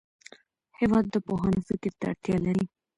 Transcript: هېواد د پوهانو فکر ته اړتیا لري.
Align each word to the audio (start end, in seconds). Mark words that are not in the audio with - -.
هېواد 0.79 1.05
د 1.09 1.15
پوهانو 1.25 1.61
فکر 1.69 1.91
ته 1.99 2.05
اړتیا 2.11 2.37
لري. 2.45 2.65